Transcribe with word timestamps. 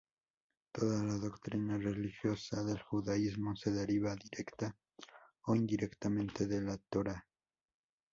Toda 0.73 1.03
la 1.03 1.13
doctrina 1.19 1.77
religiosa 1.77 2.63
del 2.63 2.79
judaísmo 2.81 3.55
se 3.55 3.69
deriva, 3.71 4.15
directa 4.15 4.75
o 5.45 5.53
indirectamente, 5.55 6.47
de 6.47 6.59
la 6.59 6.77
Torah. 6.89 7.23